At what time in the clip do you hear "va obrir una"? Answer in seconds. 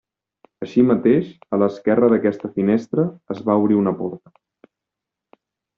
3.51-3.95